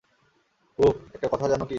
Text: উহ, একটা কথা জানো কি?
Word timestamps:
উহ, 0.79 0.93
একটা 1.13 1.27
কথা 1.31 1.45
জানো 1.47 1.65
কি? 1.65 1.69